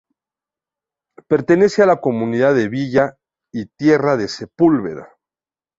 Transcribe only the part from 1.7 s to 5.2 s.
a la Comunidad de Villa y Tierra de Sepúlveda.